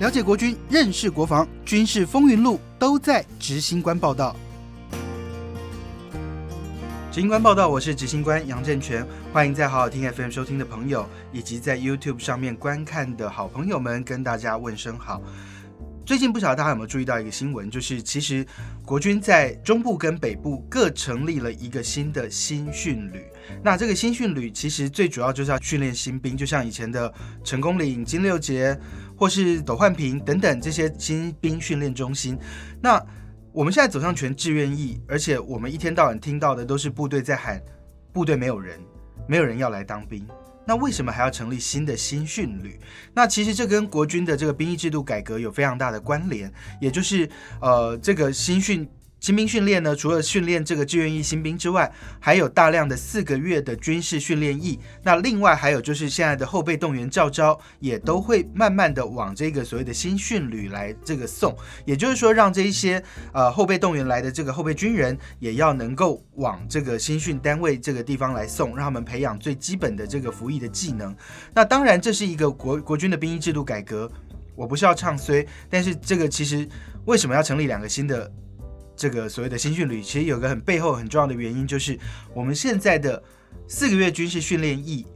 [0.00, 4.34] 了解国军，认识国防，军事风云录都在执行官报道。
[7.12, 15.22] 执行官报道，我是执行官杨正全，欢迎在好好听 FM 收听的朋友，以及在 YouTube 上面观看的好朋友们，跟大家问声好。
[16.06, 18.46] 最近不晓得大家有没有注意到一个新闻，就是其实
[18.84, 23.24] 国军在中部跟北部各成立了一个新的新训旅。
[23.62, 27.12] 那这个新训旅其实最主要就是要训练新兵，就像以前的
[27.42, 28.78] 成功岭、金六杰
[29.16, 32.38] 或是斗焕坪等等这些新兵训练中心。
[32.82, 33.02] 那
[33.50, 37.62] 我们现在走上全志愿役，而且我们一天到晚听到的都是部队在喊
[38.12, 38.78] “部队没有人，
[39.26, 40.26] 没有人要来当兵”。
[40.66, 42.78] 那为什么还要成立新的新训旅？
[43.14, 47.28] 那其实这跟国军的这个兵役制度改革有非常大的关联，也就是
[47.60, 48.88] 呃，这个新训。
[49.24, 54.78] 新兵训练呢，除了训练这个志愿役新兵之外，还有大量的四个月的军事训练役。
[55.02, 61.56] 那另外还有就是现在的后备动员教招，也都会慢慢的往这个所谓的新训旅来这个送。
[61.86, 71.16] 也就是说，让这一些呃后备动员来的这个后备军人，也要能够往这个新训单位这个地方来送，让他们培养最基本的这个服役的技能。
[71.54, 74.06] 那当然，这是一个国国军的兵役制度改革，
[74.54, 76.68] 我不是要唱衰，但是这个其实
[77.06, 78.30] 为什么要成立两个新的？
[78.96, 81.98] 这个所谓的新训旅，其实有个很背后很重要的原因，就是
[82.32, 83.22] 我们现在的
[83.66, 85.06] 四个月军事训练役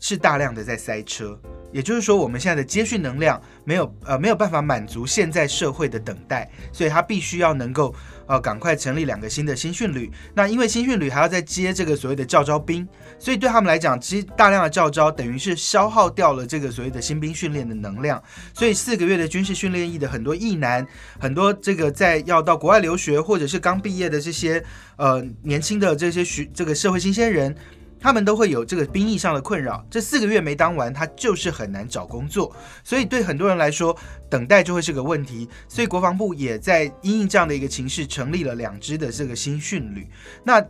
[0.00, 1.40] 是大量的在塞车。
[1.72, 7.94] 也就是说，我们现在的接训能量没有呃没有办法满足现在社会的等待，所以他必须要能够
[8.26, 10.10] 呃赶快成立两个新的新训旅。
[10.34, 12.86] 那因为新训旅还要再接这个所谓的教招兵，
[13.18, 18.22] 所以对他们来讲，其实大量的教招等于是消耗掉了这个所谓的新兵训练的能量。
[18.52, 20.86] 所以四个月的军事训练役的很多役男，
[21.18, 24.62] 很多这个在要到国外留学或者是刚毕业的这些
[24.96, 27.56] 呃年轻的这些学这个社会新鲜人。
[28.02, 33.96] 他们都会有这个兵役上的困扰，这四个月没当完，他就是很难找工作，所以对很多人来说，
[34.28, 35.48] 等待就会是个问题。
[35.68, 40.08] 所以国防部也在因应这样的一个情势，成立了两支的这个新训旅。
[40.42, 40.60] 那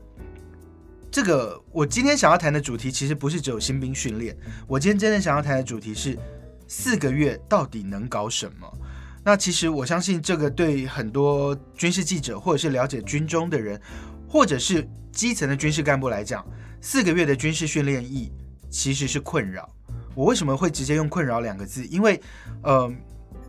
[1.10, 4.36] 这个我今天想要谈的主题，其实不是只有新兵训练，
[4.66, 6.18] 我今天真的想要谈的主题是
[6.68, 8.70] 四个月到底能搞什么？
[9.24, 13.80] 那其实我相信，这个对很多军事记者，或者是了解军中的人，
[14.32, 16.42] 或者是基层的军事干部来讲，
[16.80, 18.32] 四个月的军事训练役
[18.70, 19.68] 其实是困扰。
[20.14, 21.84] 我为什么会直接用“困扰”两个字？
[21.84, 22.18] 因为，
[22.62, 22.90] 呃，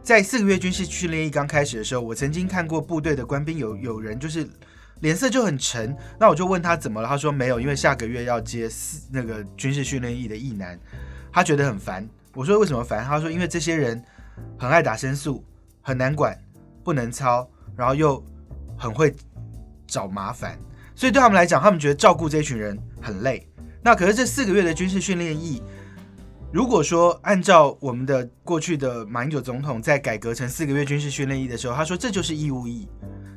[0.03, 4.45] 在四个月军事训练役刚开始的时候，我曾经看过部队的官兵有有人就是
[4.99, 5.95] 脸色就很沉。
[6.19, 10.77] 那我就问他怎么了，他说没有，因为下个月要接四那个军事训练役的役男，
[11.31, 12.05] 他觉得很烦。
[12.33, 13.05] 我说为什么烦？
[13.05, 14.03] 他说因为这些人
[14.59, 15.41] 很爱打申诉，
[15.81, 16.37] 很难管，
[16.83, 18.21] 不能操，然后又
[18.77, 19.15] 很会
[19.87, 20.59] 找麻烦。
[21.03, 23.45] 所以对他们来讲，他们觉得照顾这群人很累。
[23.83, 25.61] 那可是这四个月的军事训练役，
[26.49, 32.87] 如果说按照我们的过去的马英九总统在改革成四个月军事训练役的时候，他说这就是义务役，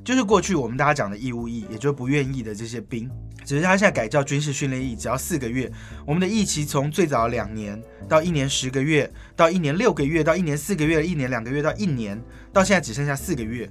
[0.05, 3.11] 就是过去我们大家讲的义务役，也就是不愿意的这些兵。
[3.45, 5.69] 只是他现在改叫军事训练役，只要四个月。
[6.07, 12.17] 我们的役期从最早两年到一年十个月，到一年六个月，到一年四个月，一年两个月，到一年，
[12.53, 13.69] 到现在只剩下四个月。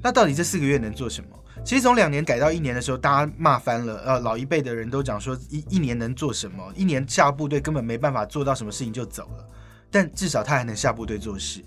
[0.00, 1.30] 那到底这四个月能做什么？
[1.66, 3.98] 其实从两年改到一年的时候，大家骂翻了。
[4.06, 6.72] 呃，老一辈的人都讲说一一年能做什么？
[6.76, 9.44] 一年下部队根本没办法做到什么事情就走了。
[9.90, 11.60] 但至少他还能下部队做事。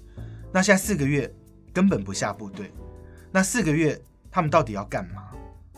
[0.54, 1.30] 那现在四个月
[1.74, 2.72] 根本不下部队，
[3.30, 4.02] 那四个月
[4.32, 5.24] 他们到底要干嘛？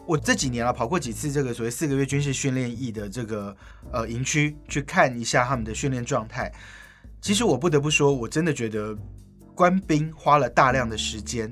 [0.06, 3.58] 我这几年啊跑过几次这个所谓四个月军事训练役的这个
[3.92, 6.54] 呃营区，去看一下他们的训练状态。
[7.20, 8.96] 其实我不得不说，我真的觉得
[9.56, 11.52] 官兵花了大量的时间。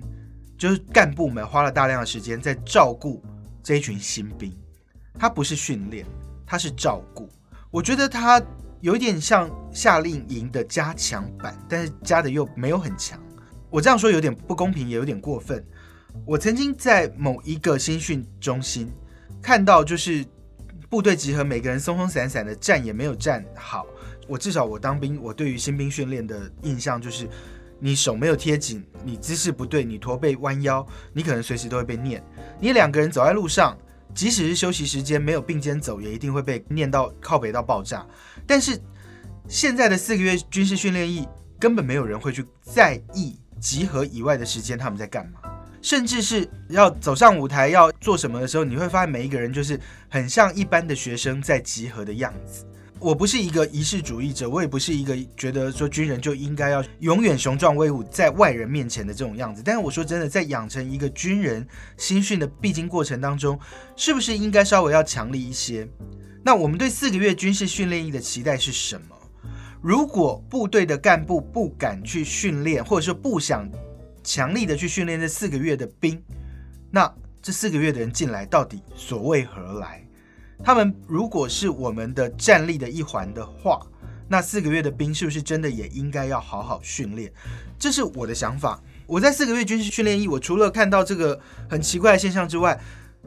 [0.60, 3.24] 就是干部们花了大量的时间在照顾
[3.64, 4.54] 这一群新兵，
[5.18, 6.06] 他不是训练，
[6.46, 7.30] 他是照顾。
[7.72, 8.42] 我觉得他
[8.82, 13.18] 有点像夏令营的加强版，但是加的又没有很强。
[13.70, 15.66] 我这样说有点不公平，也有点过分。
[16.26, 18.92] 我曾经在某一个新训中心
[19.42, 20.26] 看到，就是
[20.90, 23.88] 部队集合，每个人松松散散的站也没有站好。
[24.28, 27.30] 我至少我当兵，我对于新兵训练的印象就是。
[27.80, 32.24] 你手没有贴紧，你姿势不对，你驼背弯腰，你可能随时都会被念。
[32.60, 33.78] 你两个人走在路上，
[34.14, 38.06] 即使是休息时间没有并肩走，也一定会被念到靠北到爆炸。
[38.46, 38.80] 但是
[39.48, 41.28] 现在的四个月军事训练役，
[41.60, 45.40] 根本没有人会去在意集合以外的时间他们在干嘛，
[45.82, 49.80] 甚至是要走上舞台要做什么的时候，你会发现每一个人就是
[50.10, 52.66] 很像一般的学生在集合的样子。
[53.02, 59.62] 我不是一个仪式主义者，我也不是一个觉得说军人就应该要永远雄壮威武在外人面前的这种样子。
[59.64, 61.66] 但是我说真的，在养成一个军人
[61.96, 63.58] 新训的必经过程当中，
[63.96, 65.88] 是不是应该稍微要强力一些？
[66.44, 69.16] 那我们对四个月军事训练营的期待是什么？
[69.82, 73.70] 如果部队的干部不敢去训练，或者说不想
[74.26, 76.22] 强力的去训练这四个月的兵，
[76.92, 77.10] 那
[77.42, 80.06] 这四个月的人进来到底所为何来？
[80.64, 83.86] 他们如果是我们的战力的一环的话，
[84.28, 87.32] 那四个月的兵是不是真的也应该要好好训练？
[87.80, 88.82] 这是我的想法。
[89.08, 92.80] 我在四个月军事训练役，我除了看到这个很奇怪的现象之外，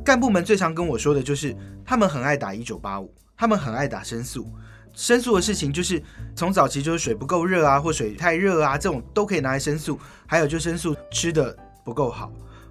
[0.05, 4.46] 干部们最常跟我说的就是，他们很爱打一九八五，他们很爱打申诉。
[4.94, 6.00] 申诉的事情就是
[6.37, 9.99] 从早期就是水不够热啊，或水太热啊，这种都可以拿来申诉。
[10.26, 12.31] 还有就申诉吃的不够好，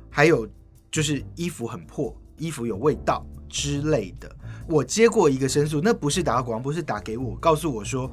[0.09, 0.47] 还有
[0.89, 4.33] 就是衣服很破，衣服有味道之类的。
[4.71, 8.09] 我接过一个申诉，那不是打广播，是打给我，告诉我说，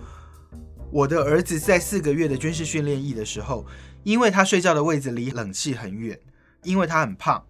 [0.90, 3.64] 我的儿子在四个月的军事训练役的时候，
[4.02, 6.18] 因为他睡觉的位置离冷气很远，
[6.64, 7.40] 因为他很胖，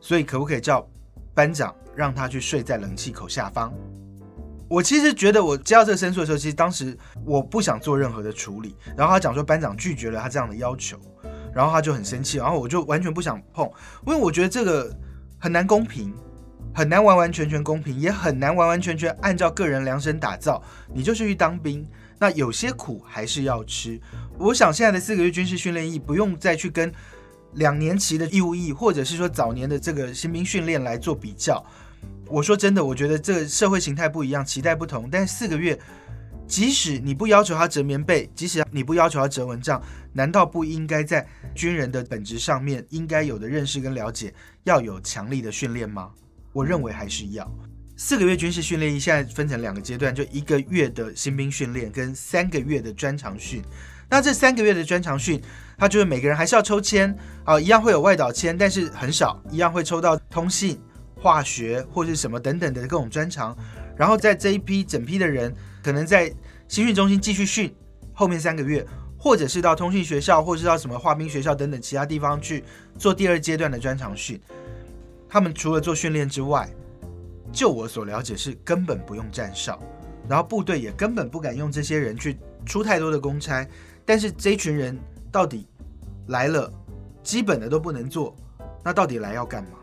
[0.00, 0.86] 所以可不可以叫
[1.34, 3.72] 班长让他去睡在冷气口下方？
[4.68, 8.76] 我其实觉得，我接到这个申诉的时候，其实当时我不想做任何的处理。
[8.96, 10.98] 然后他讲说班长拒绝了他这样的要求，
[11.54, 13.70] 然后他就很生气，然后我就完全不想碰，
[14.06, 14.94] 因为我觉得这个
[15.38, 16.14] 很难公平，
[16.74, 20.62] 很难完完全全公平，也很难完完全全按照个人量身打造。
[20.92, 21.86] 你就是去当兵，
[22.18, 24.00] 那有些苦还是要吃。
[24.38, 26.92] 我想现在的四个月军事训练役不用再去跟
[27.54, 31.62] 两年期的义务役，或者是说早年的这个新兵训练来做比较。
[32.26, 35.10] 我说真的，我觉得这个社会形态不一样，期待不同。
[35.10, 35.78] 但是四个月，
[36.46, 39.82] 即使你不要求他折棉被，即使你不要求他折蚊帐，
[40.14, 44.32] 难道不应该在军人的本质上面应该有的认识跟了解，
[44.64, 46.10] 要有强力的训练吗？
[46.52, 47.50] 我认为还是要。
[47.96, 53.62] 四个月军事训练现在分成两个阶段，就一个月的新兵训练跟三个月的专长训。
[54.08, 55.40] 那这三个月的专长训，
[55.78, 60.80] 他就是每个人还是要抽签啊，一样会有外岛签，但是很少，一样会抽到通信。
[61.14, 63.56] 化学或是什么等等的各种专长，
[63.96, 66.28] 然后在这一批整批的人，可能在
[66.66, 67.72] 新训中心继续训
[68.12, 68.84] 后面三个月，
[69.16, 72.64] 或者是到通信学校，或是到什么化兵学校等等其他地方去
[72.98, 74.40] 做第二阶段的专长训。
[75.32, 76.68] 他们除了做训练之外，
[77.50, 79.80] 就我所了解是根本不用站哨，
[80.28, 82.36] 然后部队也根本不敢用这些人去
[82.66, 83.66] 出太多的公差。
[84.04, 84.94] 但是这群人
[85.30, 85.66] 到底
[86.26, 86.70] 来了，
[87.22, 88.36] 基本的都不能做，
[88.84, 89.78] 那到底来要干嘛？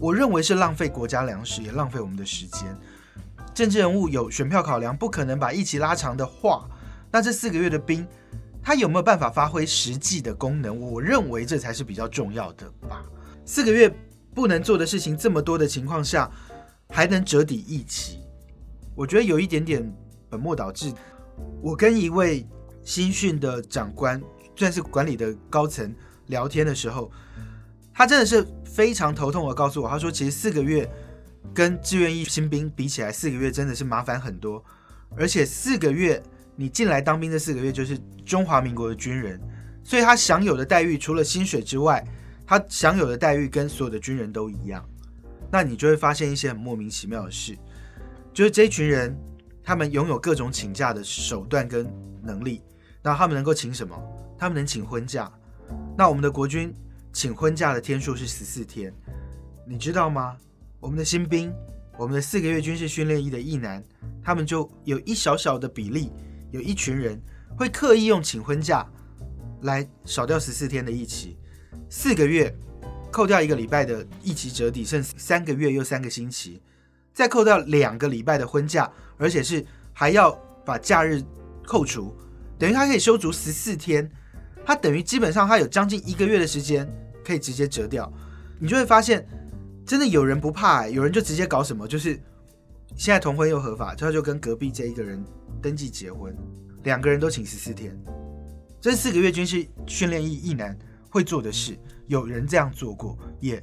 [0.00, 2.76] 我认为是浪费国家粮食，也浪费我们的时间。
[3.54, 6.68] 政治人物有选票考量，不可能把一起拉长的话，
[7.08, 8.04] 那这四个月的兵，
[8.60, 10.76] 他有没有办法发挥实际的功能？
[10.76, 13.04] 我认为这才是比较重要的吧。
[13.44, 13.90] 四个月
[14.34, 16.30] 不能做的事情这么多的情况下，
[16.88, 18.18] 还能折抵一期，
[18.94, 19.92] 我觉得有一点点
[20.30, 20.92] 本末倒置。
[21.60, 22.46] 我跟一位
[22.82, 24.20] 新训的长官，
[24.56, 25.94] 算是管理的高层
[26.26, 27.10] 聊天的时候。
[27.92, 30.88] 他真的是非常头痛的告诉我，他说其实四个月
[31.52, 34.64] 跟志愿役新兵比起来，四个月真的是麻烦很多，
[35.16, 36.22] 而且四个月
[36.54, 39.40] 你进来当兵的四个月就是中华民国的军人，
[39.82, 42.06] 所以他享有的待遇除了薪水之外，
[42.48, 44.82] 他享有的待遇跟所有的军人都一样。
[45.52, 47.54] 那你就会发现一些很莫名其妙的事，
[48.32, 49.14] 就是这群人
[49.62, 51.86] 他们拥有各种请假的手段跟
[52.22, 52.62] 能力，
[53.02, 53.94] 那他们能够请什么？
[54.38, 55.30] 他们能请婚假。
[55.94, 56.74] 那我们的国军。
[57.10, 58.94] 请婚假的天数是十四天，
[59.66, 60.36] 你知道吗？
[60.78, 61.52] 我们的新兵，
[61.98, 63.82] 我们的四个月军事训练役的役男，
[64.22, 66.12] 他们就有一小小的比例，
[66.52, 67.20] 有一群人
[67.56, 68.86] 会刻意用请婚假
[69.62, 71.38] 来少掉十四天的役期，
[71.88, 72.54] 四个月
[73.10, 76.60] 扣掉一个礼拜的一期折抵，剩三个月又三个星期，
[77.12, 80.30] 再扣掉两个礼拜的婚假，而且是还要
[80.64, 81.22] 把假日
[81.66, 82.14] 扣除，
[82.58, 84.10] 等于他可以休足十四天，
[84.64, 86.88] 他等于基本上他有将近一个月的时间。
[87.24, 88.10] 可以直接折掉，
[88.58, 89.22] 你就会发现，
[89.84, 92.18] 真的有人不怕、欸，有人就直接搞什么，就是
[92.96, 95.22] 现在同婚又合法，他就跟隔壁这一个人
[95.60, 96.34] 登记结婚，
[96.84, 97.94] 两个人都请十四天，
[98.80, 100.74] 这四个月军事训练役役男
[101.08, 103.62] 会做的事，有人这样做过，也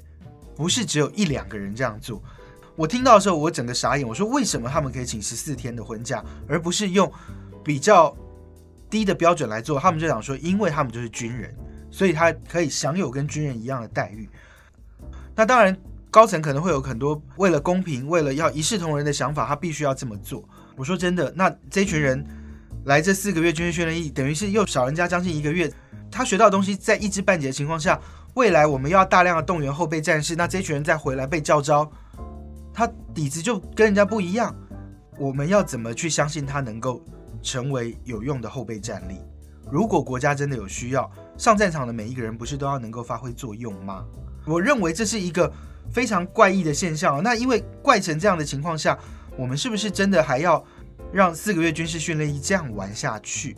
[0.55, 2.21] 不是只有一两个人这样做。
[2.75, 7.11] 我听到的时候，我整个傻眼，我说为什么他们可以请十四天的婚假，而不是用
[7.63, 8.15] 比较
[8.89, 9.79] 低的标准来做？
[9.79, 11.55] 他们就想说，因为他们就是军人。
[11.91, 14.27] 所以他可以享有跟军人一样的待遇。
[15.33, 15.77] 那当然，
[16.11, 20.43] 高层可能会有很多为了公平、为了要一视同仁的想法，他必须要这么做。
[20.75, 22.21] 我说真的，那这群人
[22.85, 25.71] 来这四个月军事训练役，等于是又少人家将近一个月。
[26.11, 27.99] 他学到的东西在一知半解的情况下，
[28.35, 31.91] 未来我们要大量的动员后备战士，那这群人再回来被教招，
[32.73, 34.55] 他底子就跟人家不一样。
[35.17, 37.03] 我们要怎么去相信他能够
[37.41, 39.17] 成为有用的后备战力？
[39.71, 44.05] 如果国家真的有需要，上战场的每一个人不是都要能够发挥作用吗？
[44.45, 45.51] 我认为这是一个
[45.91, 47.23] 非常怪异的现象。
[47.23, 48.97] 那因为怪成这样的情况下，
[49.35, 50.63] 我们是不是真的还要
[51.15, 53.55] 让四个月军事训练役这样玩下去？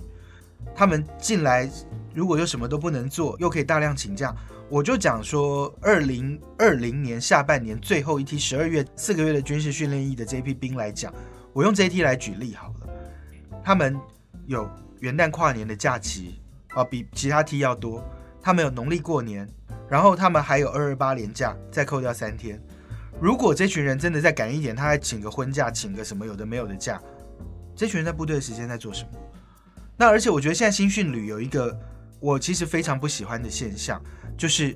[0.76, 1.68] 他们进来
[2.14, 4.32] 如果又什么都不能做，又可以大量请假，
[4.70, 11.12] 我就讲说，二零二零年下半年最后一梯十二月四个月的军事训练役的这批兵来讲，
[11.52, 12.90] 我用这一梯来举例好了，
[13.64, 14.00] 他们
[14.46, 16.40] 有元旦跨年的假期
[16.76, 18.04] 啊，比其他梯要多。
[18.40, 19.50] 他们有农历过年，
[19.90, 22.62] 然后他们还有二二八连假，再扣掉三天。
[23.20, 27.02] 如果这群人真的再赶一点，他还请个婚假，请个什么有的没有的假，
[27.78, 29.10] 这群人在部队的时间在做什么？
[29.96, 31.80] 那而且我觉得现在新训旅有一个
[32.20, 34.02] 我其实非常不喜欢的现象，
[34.36, 34.76] 就是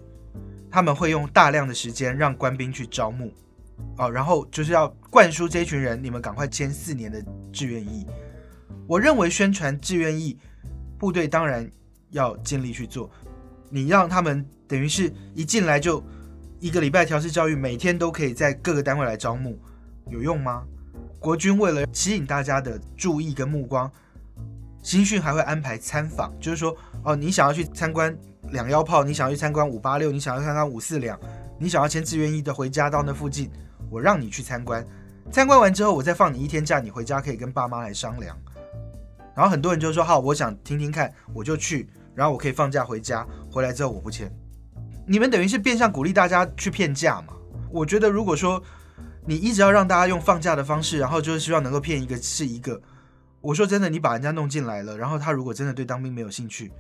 [0.69, 3.33] 他们会用大量的时间让官兵去招募，
[3.97, 8.05] 哦，然后就是要灌输这群人，你们赶快签四年的志愿役。
[8.87, 10.37] 我认为宣传志愿役，
[10.99, 11.69] 部队当然
[12.11, 13.09] 要尽力去做。
[13.69, 16.03] 你让他们等于是一进来就
[16.59, 19.57] 一个礼拜调试教育，每天都可以在各个单位来招募，
[20.09, 20.63] 有用吗？
[21.19, 23.91] 国军为了吸引大家的注意跟目光，
[24.81, 28.17] 新训还会安排参访，就是说哦，你想要去参观
[28.51, 31.19] 两腰炮，你想要去参观五八六，你想要参观五四两，
[31.59, 33.51] 你想要签志愿役的回家到那附近，
[33.89, 34.85] 我让你去参观，
[35.31, 38.35] 参观完之后我再放你一天假，你回家可以跟爸妈来商量。
[39.35, 41.89] 然后很多人就说好，我想听听看，我就去。
[42.13, 44.29] 然后我可以放假回家，回来之后我不签，
[45.07, 47.33] 你们等于是变相鼓励大家去骗假嘛？
[47.71, 48.61] 我觉得如果说
[49.25, 52.81] 你一直要让大家用放假的方式，然后就是希望能够骗一个是一个，
[53.39, 56.71] 我说真的，你把人家弄进来了，然后他如果真的对当兵没有兴趣，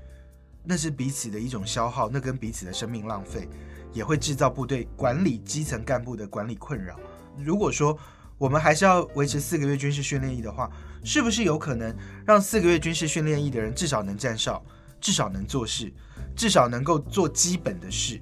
[0.63, 3.47] 那是彼此的一种消耗，那跟彼此的生命浪费，
[3.93, 6.99] 也会制造部队管理基层干部的管理困扰。
[7.37, 7.97] 如果说
[8.37, 10.69] 我们还是要维持四个月军事训练役的话，
[11.03, 11.95] 是不是有可能
[12.25, 14.63] 让四个月军事训练役的人至少能站哨？
[14.99, 15.91] 至少能做事，
[16.35, 18.21] 至少能够做基本的事。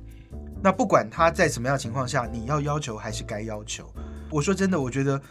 [0.61, 3.93] 那不管他在什么样的情况下，你要要求还是该要求。
[4.29, 5.21] 我说真的，我觉得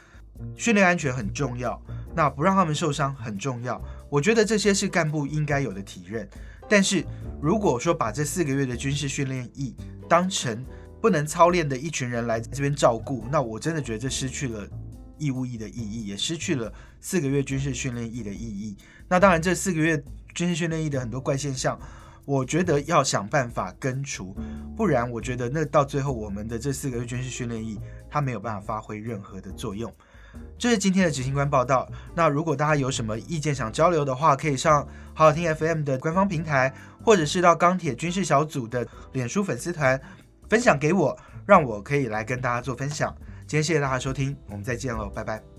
[0.56, 1.80] 训练安全很重要，
[2.14, 3.82] 那不让他们受伤很重要。
[4.10, 6.28] 我觉得这些是干部应该有的体认。
[6.68, 7.04] 但是
[7.40, 9.74] 如果说把这四个月的军事训练役
[10.08, 10.64] 当成
[11.00, 14.68] 不能操练的一群人来这边照顾，那我真的觉得这失去了
[15.16, 18.76] 义务役的意义，也失去了四个月军事训练役的意义。
[19.08, 20.02] 那当然，这四个月。
[20.34, 21.76] 军事训练役的很多怪现象，
[22.28, 24.36] 我觉得要想办法根除，
[24.76, 27.80] 不然我觉得那到最后我们的这四个月军事训练营，
[28.10, 29.90] 它没有办法发挥任何的作用。
[30.58, 31.88] 这是今天的执行官报道。
[32.14, 39.98] 那如果大家有什么意见想交流的话，可以上好好听 FM 的官方平台，或者是到钢铁军事小组的脸书粉丝团
[40.50, 43.16] 分享给我，让我可以来跟大家做分享。
[43.46, 45.57] 今天谢谢大家收听，我们再见喽，拜拜。